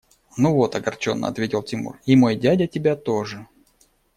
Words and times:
–Ну 0.37 0.55
вот,– 0.55 0.73
огорченно 0.75 1.27
ответил 1.27 1.61
Тимур,– 1.61 1.99
и 2.07 2.15
мой 2.15 2.35
дядя 2.35 2.65
тебя 2.65 2.95
тоже! 2.95 3.47